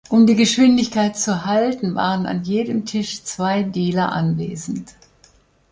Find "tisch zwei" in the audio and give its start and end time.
2.87-3.61